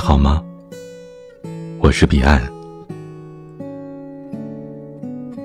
[0.00, 0.42] 好吗？
[1.78, 2.40] 我是彼岸。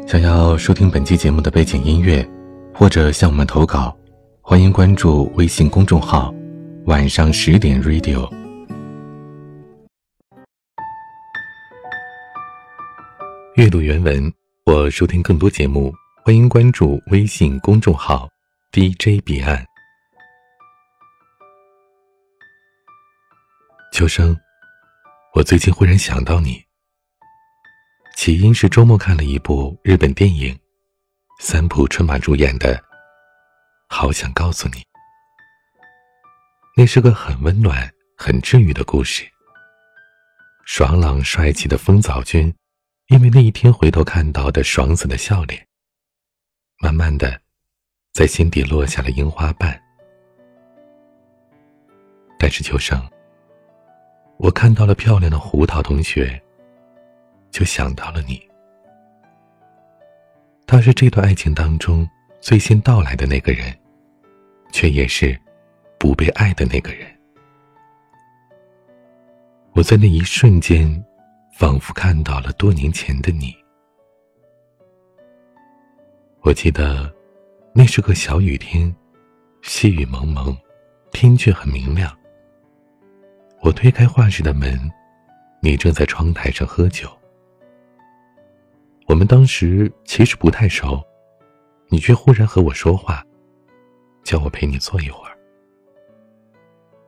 [0.07, 2.25] 想要收听本期节目的背景音乐，
[2.73, 3.95] 或者向我们投稿，
[4.41, 6.33] 欢迎关注微信公众号
[6.87, 8.31] “晚上十点 Radio”。
[13.55, 14.33] 阅读原文
[14.65, 18.29] 或收听更多节目，欢迎关注微信公众号
[18.71, 19.63] “DJ 彼岸”。
[23.91, 24.35] 秋生，
[25.35, 26.63] 我最近忽然想到你。
[28.15, 30.57] 起因是周末看了一部日本电影，
[31.41, 32.77] 三浦春马主演的
[33.89, 34.75] 《好想告诉你》。
[36.77, 39.29] 那是个很温暖、很治愈的故事。
[40.63, 42.55] 爽朗帅气的风早君，
[43.07, 45.67] 因为那一天回头看到的爽死的笑脸，
[46.79, 47.41] 慢慢的，
[48.13, 49.77] 在心底落下了樱花瓣。
[52.39, 52.97] 但是秋生。
[54.37, 56.41] 我看到了漂亮的胡桃同学，
[57.51, 58.41] 就想到了你。
[60.67, 62.07] 他是这段爱情当中
[62.41, 63.73] 最先到来的那个人，
[64.71, 65.39] 却也是
[65.97, 67.07] 不被爱的那个人。
[69.73, 71.03] 我在那一瞬间，
[71.53, 73.55] 仿佛看到了多年前的你。
[76.41, 77.11] 我记得，
[77.73, 78.93] 那是个小雨天，
[79.61, 80.55] 细雨蒙蒙，
[81.11, 82.15] 天却很明亮。
[83.65, 84.79] 我推开画室的门，
[85.59, 87.09] 你正在窗台上喝酒。
[89.07, 91.03] 我们当时其实不太熟，
[91.89, 93.25] 你却忽然和我说话，
[94.23, 95.35] 叫我陪你坐一会儿。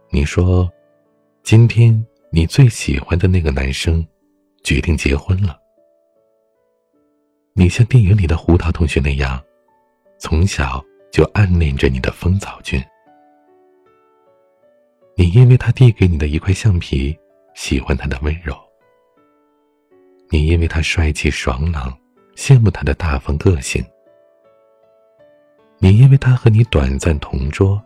[0.10, 0.68] 你说，
[1.44, 4.04] 今天你最喜欢的那个男生
[4.64, 5.60] 决定结婚了。
[7.54, 9.40] 你像电影里的胡桃同学那样，
[10.18, 12.84] 从小就暗恋着你的风早君。
[15.20, 17.18] 你因为他递给你的一块橡皮，
[17.56, 18.54] 喜欢他的温柔；
[20.30, 21.92] 你因为他帅气爽朗，
[22.36, 23.84] 羡慕他的大方个性；
[25.80, 27.84] 你因为他和你短暂同桌，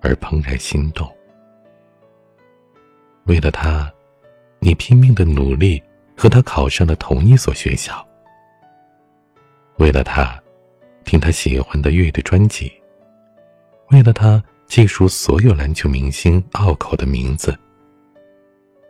[0.00, 1.06] 而怦然心动。
[3.26, 3.92] 为了他，
[4.58, 5.82] 你拼命的努力，
[6.16, 7.92] 和他考上了同一所学校；
[9.76, 10.42] 为了他，
[11.04, 12.72] 听他喜欢的乐队专辑；
[13.90, 14.42] 为了他。
[14.70, 17.58] 记熟所有篮球明星拗口的名字。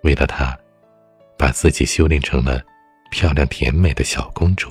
[0.03, 0.55] 为了他，
[1.39, 2.63] 把自己修炼成了
[3.11, 4.71] 漂亮甜美的小公主。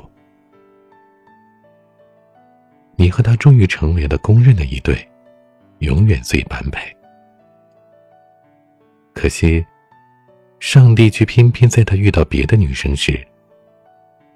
[2.96, 4.96] 你和他终于成为了公认的一对，
[5.80, 6.96] 永远最般配。
[9.16, 9.66] 可惜，
[10.60, 13.20] 上帝却偏偏在他遇到别的女生时，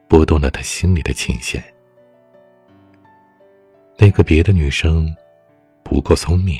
[0.07, 1.63] 拨动了他心里的琴弦。
[3.95, 5.15] 那个别的女生。
[5.83, 6.59] 不够聪明，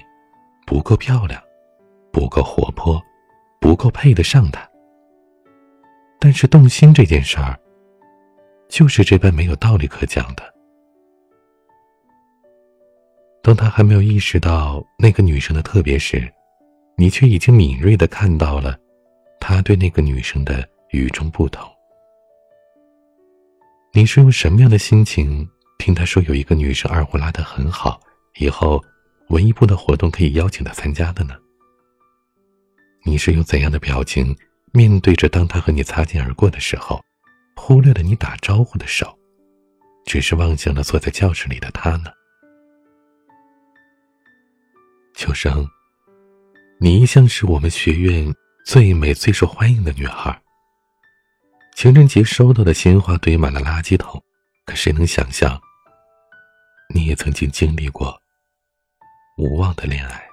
[0.66, 1.42] 不够漂亮，
[2.12, 3.02] 不够活泼，
[3.60, 4.70] 不够配得上他。
[6.20, 7.60] 但是动心这件事儿，
[8.70, 10.54] 就是这般没有道理可讲的。
[13.42, 16.32] 当他还没有意识到那个女生的特别时，
[16.96, 18.78] 你却已经敏锐的看到了
[19.40, 21.70] 他对那个女生的与众不同。
[23.92, 25.48] 你是用什么样的心情
[25.78, 28.00] 听他说有一个女生二胡拉得很好，
[28.40, 28.82] 以后？
[29.34, 31.34] 文艺部的活动可以邀请他参加的呢。
[33.04, 34.38] 你是用怎样的表情
[34.72, 37.04] 面对着当他和你擦肩而过的时候，
[37.56, 39.18] 忽略了你打招呼的手，
[40.06, 42.12] 只是望向了坐在教室里的他呢？
[45.16, 45.68] 秋生，
[46.80, 48.32] 你一向是我们学院
[48.68, 50.40] 最美、最受欢迎的女孩。
[51.76, 54.24] 情人节收到的鲜花堆满了垃圾桶，
[54.66, 55.60] 可谁能想象，
[56.94, 58.23] 你也曾经经历过？
[59.38, 60.24] 无望的恋爱。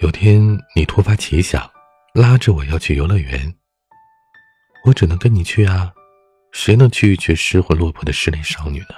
[0.00, 0.40] 有天
[0.74, 1.70] 你突发奇想，
[2.14, 3.54] 拉着我要去游乐园。
[4.84, 5.94] 我只能跟你去啊，
[6.52, 8.96] 谁能拒绝失魂落魄的失恋少女呢？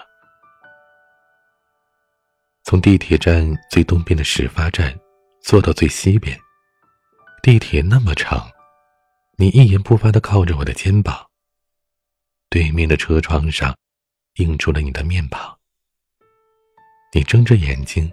[2.64, 4.98] 从地铁站最东边的始发站
[5.40, 6.36] 坐到最西边，
[7.42, 8.50] 地铁那么长，
[9.36, 11.26] 你一言不发的靠着我的肩膀。
[12.48, 13.76] 对面的车窗上
[14.36, 15.55] 映出了你的面庞。
[17.16, 18.12] 你睁着眼睛，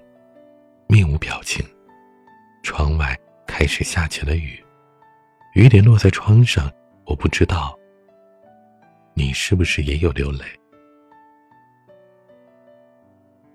[0.87, 1.61] 面无表情。
[2.63, 4.63] 窗外开始下起了雨，
[5.55, 6.71] 雨点落在窗上，
[7.03, 7.77] 我不知道
[9.13, 10.45] 你是不是也有流泪。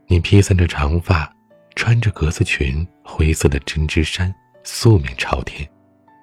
[0.06, 1.34] 你披散着长发，
[1.74, 4.30] 穿着格子裙，灰色的针织衫，
[4.64, 5.66] 素面朝天，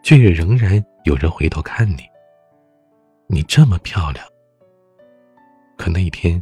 [0.03, 2.07] 却也仍然有人回头看你。
[3.25, 4.23] 你这么漂亮，
[5.79, 6.39] 可那一天。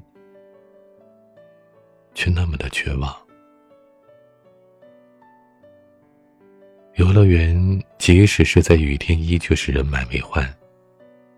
[2.13, 3.15] 却那么的绝望。
[6.95, 10.47] 游乐园即使是在雨天，依旧是人满为患。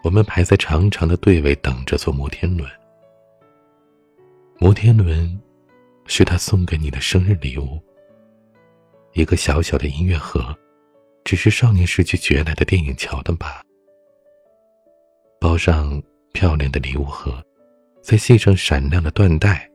[0.04, 2.70] 我们排在长长的队尾，等着坐摩天轮。
[4.60, 5.42] 摩天轮
[6.06, 7.82] 是他送给你的生日礼物。
[9.14, 10.56] 一个小小的音乐盒，
[11.24, 13.62] 只是少年时期学来的电影桥段吧。
[15.40, 16.02] 包上
[16.34, 17.42] 漂亮的礼物盒，
[18.02, 19.70] 再系上闪亮的缎带。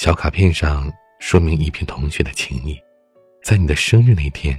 [0.00, 2.74] 小卡片上说明一片同学的情谊。
[3.42, 4.58] 在你的生日那天，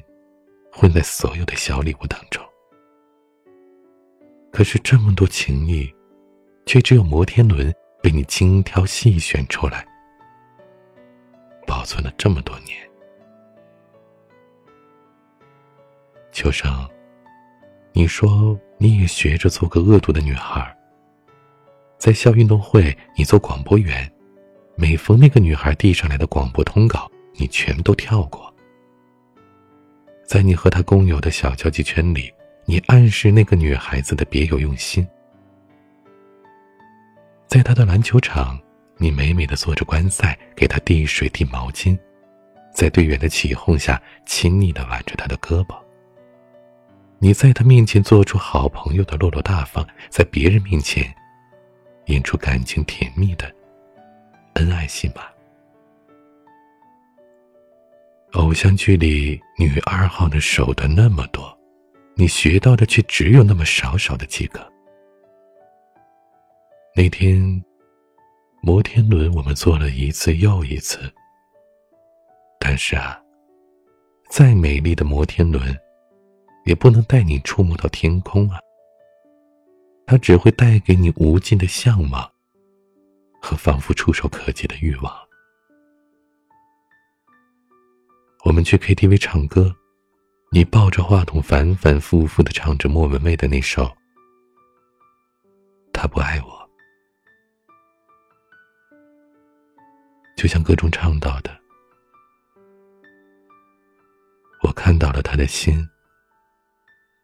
[0.72, 2.46] 混在所有的小礼物当中。
[4.52, 5.92] 可是这么多情谊，
[6.68, 7.74] 却只有摩天轮
[8.04, 9.84] 被你精挑细选出来，
[11.66, 12.78] 保存了这么多年。
[16.32, 16.88] 秋生，
[17.94, 20.78] 你说你也学着做个恶毒的女孩，
[21.98, 24.08] 在校运动会你做广播员，
[24.82, 28.52] 每逢那个女孩递上来的广播通稿，你全都跳过。
[30.26, 32.34] 在你和他共有的小交际圈里，
[32.66, 35.08] 你暗示那个女孩子的别有用心。
[37.46, 38.60] 在他的篮球场，
[38.98, 41.96] 你美美的做着观赛，给他递水递毛巾，
[42.74, 45.78] 在队员的起哄下，亲昵的挽着他的胳膊。
[47.20, 51.06] 你在他面前做出好朋友的落落大方，在别人面前，
[52.08, 53.54] 演出感情甜蜜的
[54.54, 55.24] 恩爱戏码。
[58.34, 61.58] 偶像剧里女二号的手段那么多，
[62.16, 64.66] 你学到的却只有那么少少的几个。
[66.96, 67.64] 那天，
[68.62, 71.12] 摩天轮我们坐了一次又一次，
[72.60, 73.22] 但是啊，
[74.30, 75.78] 再美丽的摩天轮，
[76.66, 78.60] 也不能带你触摸到天空啊。
[80.06, 82.30] 它只会带给你无尽的向往，
[83.42, 85.12] 和仿佛触手可及的欲望。
[88.46, 89.76] 我们去 KTV 唱歌，
[90.52, 93.84] 你抱着话筒反反复复的唱着莫文蔚的那首
[95.94, 96.70] 《他不爱我》，
[100.36, 101.56] 就像歌中唱到的
[104.64, 105.88] ：“我看到了他的心，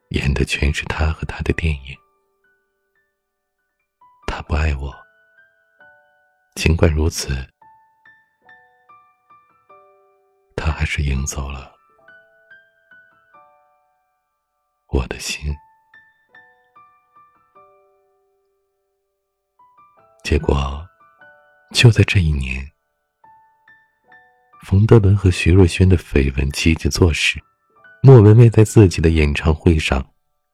[0.10, 1.98] 演的全是他和他的电影。
[4.28, 4.94] 他不爱我，
[6.68, 7.30] 尽管如此。”
[10.54, 11.74] 他还是赢走了
[14.90, 15.56] 我的心。
[20.26, 20.86] 结果，
[21.74, 22.70] 就在这一年，
[24.66, 27.42] 冯德伦和徐若瑄的绯闻期间做时，
[28.04, 30.06] 莫文蔚在自己的演唱会上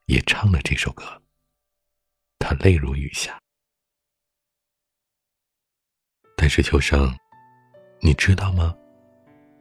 [0.05, 1.19] 也唱了这首歌，
[2.37, 3.41] 她泪如雨下。
[6.43, 7.09] 但是秋生，
[8.01, 8.75] 你知道吗？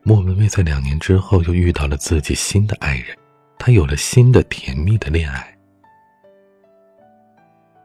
[0.03, 3.17] 莫文蔚在两年之后又遇到了自己新的爱人，
[3.57, 5.57] 她有了新的甜蜜的恋爱。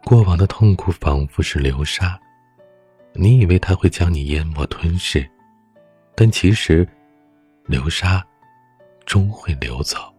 [0.03, 2.19] 过往的痛苦仿佛是流沙，
[3.13, 5.29] 你以为他会将你淹没吞噬，
[6.15, 6.83] 但其实，
[7.67, 8.25] 流沙
[9.05, 10.11] 终会流走。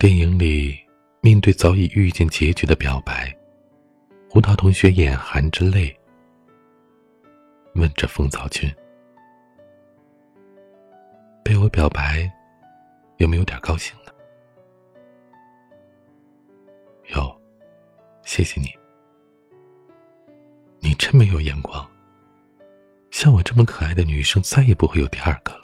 [0.00, 0.76] 电影里，
[1.20, 3.32] 面对早已预见结局的表白，
[4.32, 5.94] 胡桃同学眼含着泪，
[7.74, 8.66] 问着风早君。
[11.44, 12.32] 被我表白，
[13.18, 14.10] 有没有点高兴呢？
[17.14, 17.40] 有，
[18.22, 18.68] 谢谢你。
[20.80, 21.86] 你真没有眼光。
[23.10, 25.60] 像我这么可爱的女生，再也不会有第二个了。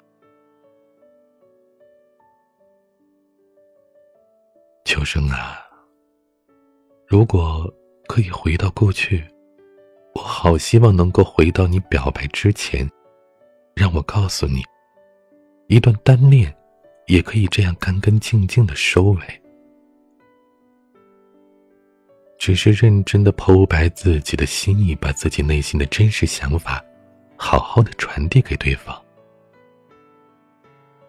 [4.85, 5.57] 秋生啊，
[7.07, 7.67] 如果
[8.09, 9.23] 可以回到过去，
[10.15, 12.91] 我好希望能够回到你表白之前，
[13.77, 14.63] 让我告诉你。
[15.69, 16.53] 一段单恋，
[17.07, 19.21] 也可以这样干干净净的收尾。
[22.39, 26.83] 只是认真的剖白自己的心意，把自己内心的真实想法，
[27.37, 28.99] 好好的传递给对方。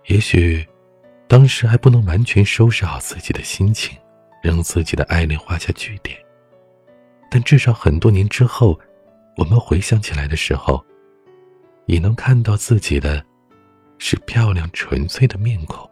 [0.07, 0.67] 也许，
[1.27, 3.97] 当时还不能完全收拾好自己的心情，
[4.43, 6.17] 让自己的爱恋画下句点。
[7.29, 8.79] 但至少很多年之后，
[9.37, 10.83] 我们回想起来的时候，
[11.85, 13.25] 也能看到自己的。
[14.01, 15.85] 是漂亮纯粹的面孔。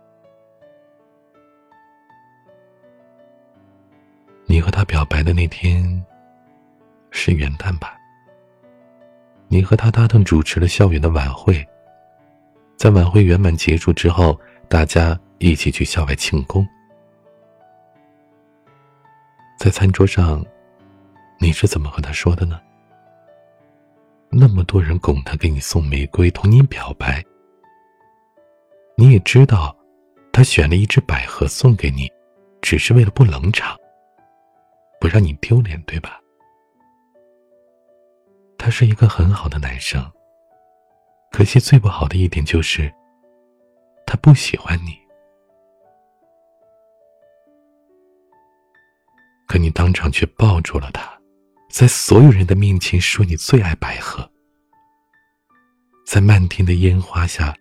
[4.45, 6.01] 你和他表白的那天
[7.11, 7.97] 是元旦吧？
[9.49, 11.67] 你和他搭档主持了校园的晚会，
[12.77, 14.39] 在晚会圆满结束之后，
[14.69, 16.65] 大家一起去校外庆功。
[19.59, 20.41] 在餐桌上，
[21.39, 22.59] 你是怎么和他说的呢？
[24.29, 27.23] 那么多人拱他给你送玫瑰，同你表白。
[28.95, 29.75] 你也知道，
[30.33, 32.11] 他选了一只百合送给你，
[32.61, 33.77] 只是为了不冷场，
[34.99, 36.19] 不让你丢脸，对吧？
[38.57, 40.03] 他是一个很好的男生，
[41.31, 42.93] 可惜最不好的一点就是，
[44.05, 44.97] 他不喜欢你。
[49.47, 51.16] 可你当场却抱住了他，
[51.69, 54.27] 在所有人的面前说你最爱百合，
[56.05, 57.55] 在漫天的烟花下，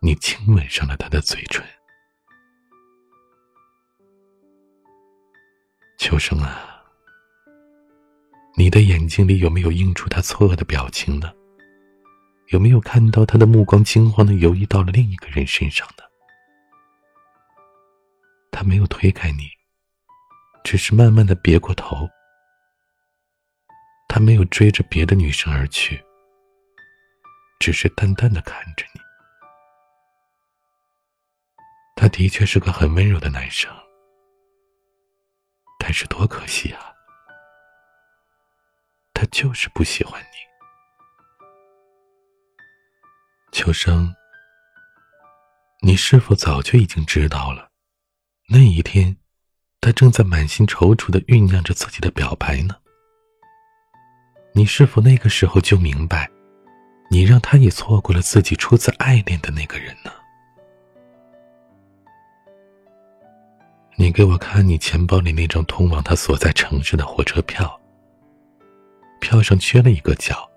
[0.00, 1.64] 你亲吻上了他的嘴唇。
[5.98, 6.82] 秋生啊，
[8.56, 11.32] 你的眼睛里有没有映出他错愕的表情呢？
[12.48, 16.02] 有没有看到他的目光惊慌的游移到了另一个人身上呢？
[18.50, 19.48] 他没有推开你。
[20.62, 22.08] 只是慢慢的别过头，
[24.08, 26.02] 他没有追着别的女生而去，
[27.58, 29.00] 只是淡淡的看着你。
[31.96, 33.70] 他的确是个很温柔的男生，
[35.78, 36.94] 但是多可惜啊，
[39.12, 40.28] 他就是不喜欢你。
[43.52, 44.14] 秋生，
[45.82, 47.70] 你是否早就已经知道了，
[48.48, 49.19] 那一天？
[49.80, 52.76] 他正在满心踌躇的酝酿着自己的表白呢。
[54.52, 56.28] 你是否那个时候就明白，
[57.10, 60.12] 你让他也错过了自己初次爱恋的那个人呢？
[63.96, 67.80] 你给我看你钱包里那张通往他所在城市的火车票，
[69.20, 70.48] 票上缺了一个角，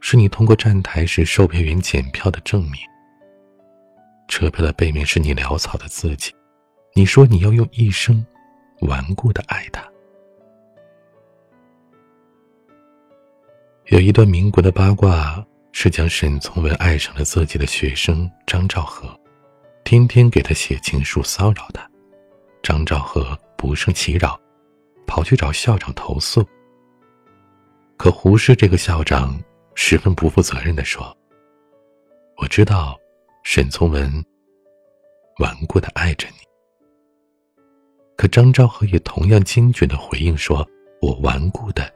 [0.00, 2.74] 是你通过站台时售票员检票的证明。
[4.28, 6.32] 车票的背面是你潦草的字迹。
[6.94, 8.24] 你说你要用一生
[8.80, 9.82] 顽固的爱他。
[13.86, 19.18] 有一段民国的八卦是讲沈从文爱上了自己的学生张兆和，
[19.84, 21.88] 天天给他写情书骚扰他。
[22.62, 24.38] 张兆和不胜其扰，
[25.06, 26.46] 跑去找校长投诉。
[27.96, 29.42] 可胡适这个校长
[29.74, 31.16] 十分不负责任的说
[32.36, 32.98] ：“我知道
[33.44, 34.24] 沈从文
[35.38, 36.36] 顽固的爱着你。”
[38.22, 40.64] 可张兆和也同样坚决的回应说
[41.02, 41.92] ：“我顽固的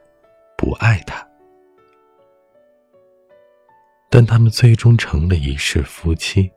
[0.57, 1.25] 不爱他。”
[4.11, 6.51] 但他们最终成了一世夫妻。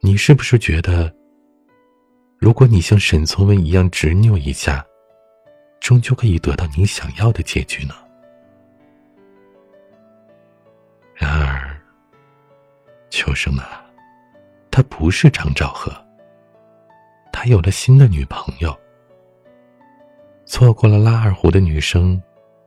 [0.00, 1.12] 你是不是觉得，
[2.38, 4.86] 如果你像沈从文一样执拗一下，
[5.80, 7.94] 终究可以得到你想要的结局呢？
[11.16, 11.76] 然而，
[13.10, 13.84] 秋生啊，
[14.70, 15.92] 他不是张兆和。
[17.32, 18.78] 他有了新的女朋友，
[20.44, 22.22] 错过了拉二胡的女生，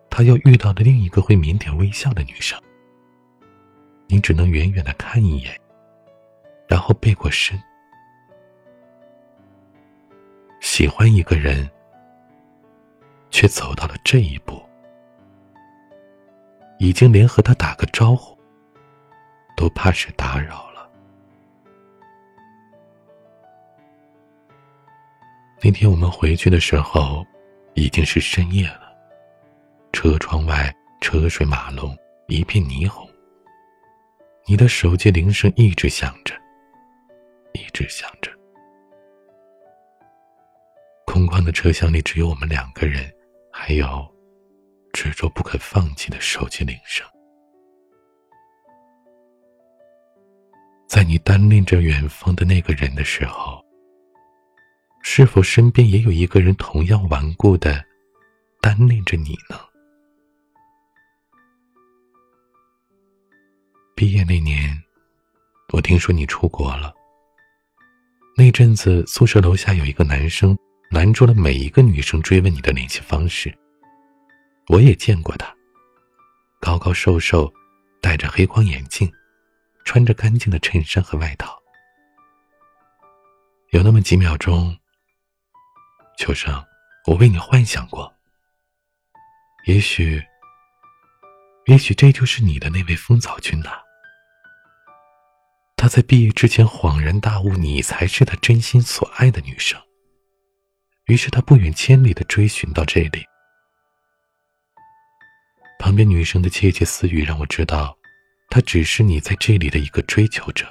[0.10, 2.60] 他又遇到了另一个会腼腆微笑的女生。
[4.08, 5.58] 你只能远远的看一眼，
[6.68, 7.58] 然后背过身。
[10.60, 11.70] 喜欢一个人，
[13.30, 14.62] 却走到了这一步，
[16.80, 18.38] 已经连和他打个招呼，
[19.56, 20.65] 都怕是打扰。
[25.62, 27.26] 那天我们回去的时候，
[27.74, 28.82] 已经是深夜了。
[29.92, 30.72] 车窗外
[31.02, 31.98] 车水马龙，
[32.28, 33.10] 一片霓虹。
[34.46, 36.36] 你的手机铃声一直响着，
[37.54, 38.32] 一直响着。
[41.08, 43.12] 空旷的车厢里只有我们两个人，
[43.52, 44.06] 还有
[44.94, 47.08] 执着不肯放弃的手机铃声。
[50.88, 53.65] 在你单恋着远方的那个人的时候。
[55.08, 57.86] 是否身边也有一个人同样顽固的
[58.60, 59.56] 单恋着你呢？
[63.96, 64.84] 毕业那年，
[65.74, 66.92] 我听说你出国了。
[68.36, 70.58] 那阵子，宿舍楼下有一个男生
[70.90, 73.56] 拦住了每一个女生追问你的联系方式。
[74.70, 75.56] 我也见过他，
[76.60, 77.54] 高高瘦瘦，
[78.02, 79.10] 戴着黑框眼镜，
[79.86, 81.56] 穿着干净的衬衫和外套。
[83.70, 84.76] 有那么几秒钟。
[86.18, 86.66] 秋生，
[87.08, 88.14] 我为你幻想过。
[89.66, 90.24] 也许，
[91.66, 93.82] 也许这就是你的那位风早君呐。
[95.76, 99.80] 他在毕业之前恍然大悟，你才是他真心所爱的女生。
[101.06, 103.24] 于是他不远千里的追寻到这里。
[105.78, 107.98] 旁边女生的窃窃私语让我知道，
[108.50, 110.66] 他只是你在这里的一个追求者。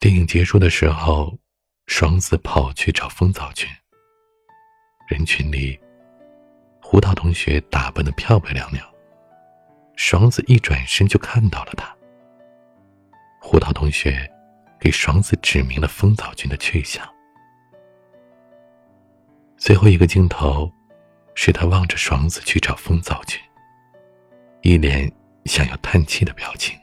[0.00, 1.38] 电影结束的时候。
[1.86, 3.68] 双子跑去找风早君。
[5.06, 5.78] 人群里，
[6.82, 8.84] 胡桃同学打扮的漂漂亮亮，
[9.94, 11.96] 爽子一转身就看到了他。
[13.40, 14.28] 胡桃同学
[14.80, 17.08] 给爽子指明了风早君的去向。
[19.56, 20.70] 最后一个镜头，
[21.34, 23.40] 是他望着爽子去找风早君，
[24.62, 25.10] 一脸
[25.44, 26.76] 想要叹气的表情。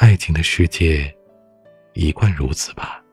[0.00, 1.14] 爱情的世界
[1.92, 3.04] 一贯如此吧，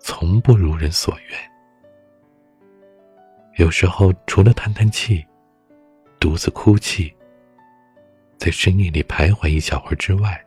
[0.00, 1.38] 从不如人所愿。
[3.58, 5.22] 有时候，除了叹叹气，
[6.18, 7.14] 独自哭泣，
[8.38, 10.42] 在深夜里徘徊一小会儿之外，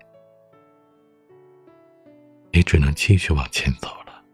[2.49, 4.25] 也只能继续往前走了。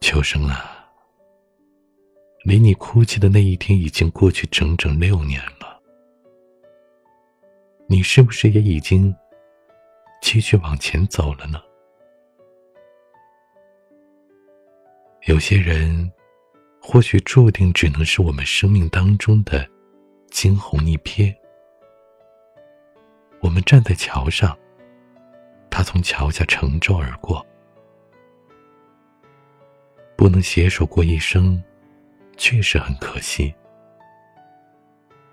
[0.00, 0.88] 秋生啊，
[2.44, 5.71] 离你哭泣的那一天已经过去整整六年了，
[7.92, 9.14] 你是不是也已经
[10.22, 11.60] 继续往前走了呢？
[15.26, 16.10] 有些人，
[16.80, 19.68] 或许注定只能是我们生命当中的
[20.30, 21.36] 惊鸿一瞥。
[23.42, 24.58] 我们站在桥上，
[25.68, 27.46] 他从桥下乘舟而过，
[30.16, 31.62] 不能携手过一生，
[32.38, 33.54] 确实很可惜。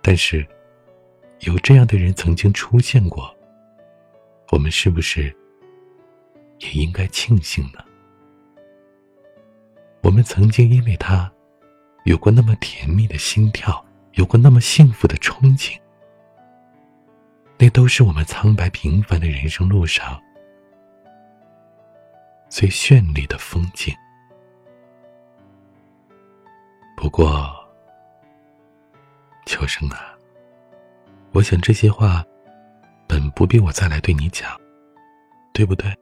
[0.01, 0.45] 但是，
[1.41, 3.33] 有这样的人曾经出现过，
[4.51, 5.35] 我们是不是
[6.59, 7.83] 也应该庆幸呢？
[10.01, 11.31] 我们曾经因为他，
[12.05, 15.77] 有过那么甜蜜的心跳，有过那么幸福的憧憬。
[17.57, 20.17] 那都是我们苍白平凡的人生路上
[22.49, 23.93] 最绚丽的风景。
[26.95, 27.53] 不过，
[29.45, 30.08] 秋生啊，
[31.31, 32.23] 我想这些话
[33.07, 34.49] 本不必我再来对你讲，
[35.53, 35.93] 对不对？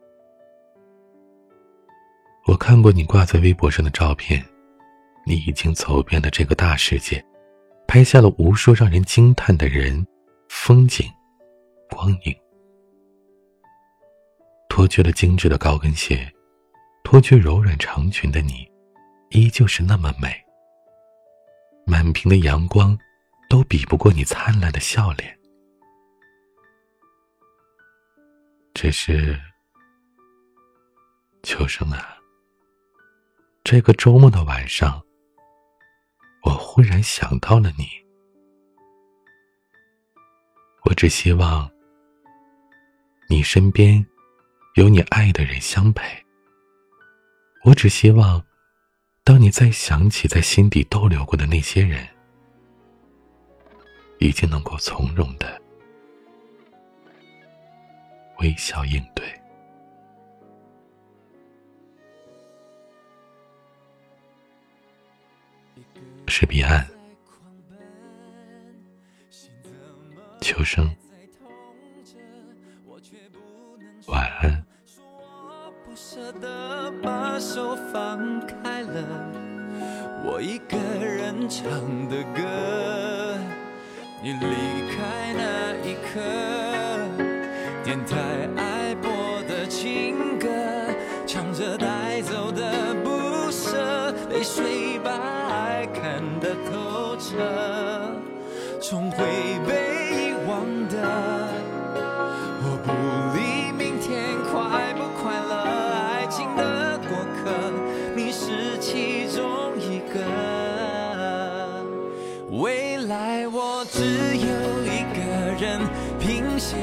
[2.45, 4.43] 我看过你挂在微博上的照片，
[5.25, 7.23] 你已经走遍了这个大世界，
[7.87, 10.05] 拍下了无数让人惊叹的人、
[10.49, 11.05] 风景。
[11.89, 12.35] 光影，
[14.69, 16.29] 脱去了精致的高跟鞋，
[17.03, 18.69] 脱去柔软长裙的你，
[19.29, 20.29] 依旧是那么美。
[21.85, 22.97] 满屏的阳光，
[23.49, 25.37] 都比不过你灿烂的笑脸。
[28.73, 29.39] 只是，
[31.43, 32.17] 秋生啊，
[33.63, 35.01] 这个周末的晚上，
[36.43, 37.87] 我忽然想到了你。
[40.85, 41.69] 我只希望。
[43.29, 44.05] 你身边
[44.75, 46.25] 有你爱的人相陪。
[47.65, 48.41] 我只希望，
[49.25, 52.07] 当你再想起在心底逗留过的那些人，
[54.19, 55.61] 已经能够从容的
[58.39, 59.25] 微笑应对。
[66.27, 66.87] 是彼岸，
[70.41, 70.93] 秋生。
[74.07, 75.03] 晚安说
[75.83, 79.03] 不舍得把手放开了
[80.23, 81.67] 我一个人唱
[82.07, 83.06] 的歌
[84.27, 84.39] 你离
[84.91, 86.19] 开那一刻
[87.81, 88.17] 电台
[88.57, 89.09] 爱播
[89.47, 90.49] 的情歌
[91.25, 97.37] 唱着带走的不舍泪水把爱看得透彻。
[98.81, 99.17] 终会
[99.65, 99.86] 被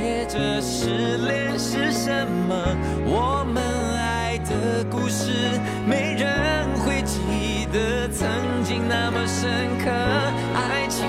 [0.04, 2.54] 拼写着失恋是什么？
[3.06, 3.64] 我们
[3.96, 5.32] 爱的故事，
[5.86, 8.28] 没人会记得曾
[8.62, 9.90] 经那么深刻。
[9.90, 11.08] 爱情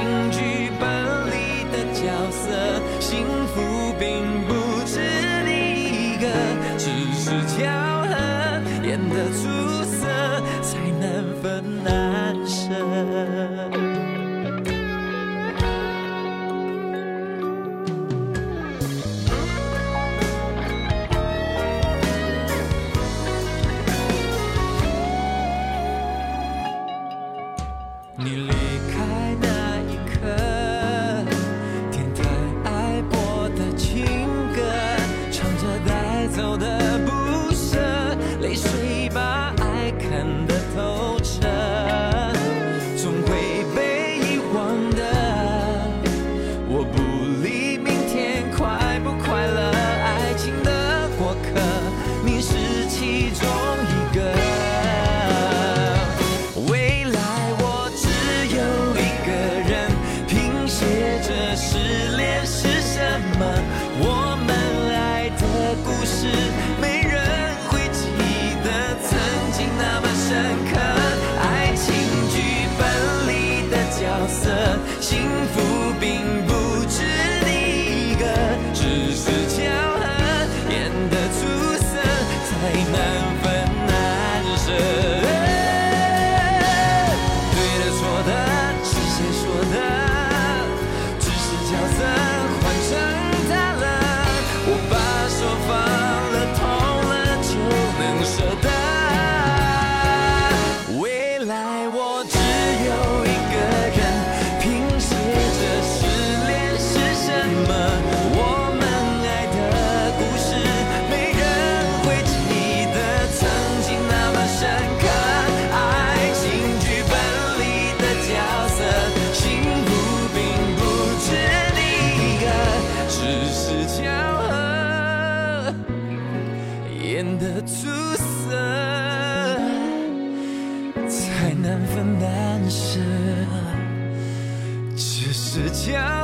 [135.92, 136.15] 家。